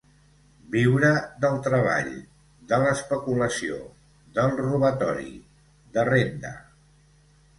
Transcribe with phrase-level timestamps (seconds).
[0.75, 1.09] Viure
[1.43, 2.07] del treball,
[2.71, 3.77] de l'especulació,
[4.39, 5.31] del robatori,
[5.99, 6.55] de renda.